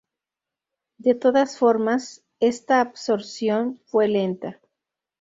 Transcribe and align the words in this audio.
De 0.97 1.13
todas 1.13 1.59
formas 1.59 2.23
esta 2.39 2.81
absorción 2.81 3.79
fue 3.85 4.07
lenta. 4.07 4.59